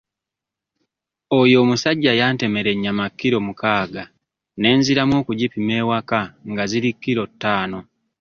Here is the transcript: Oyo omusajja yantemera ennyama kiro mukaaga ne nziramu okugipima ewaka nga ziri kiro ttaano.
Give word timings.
Oyo 1.39 1.55
omusajja 1.63 2.11
yantemera 2.19 2.69
ennyama 2.75 3.05
kiro 3.19 3.37
mukaaga 3.47 4.03
ne 4.59 4.69
nziramu 4.77 5.13
okugipima 5.21 5.73
ewaka 5.81 6.19
nga 6.49 6.63
ziri 6.71 6.89
kiro 7.01 7.23
ttaano. 7.31 7.79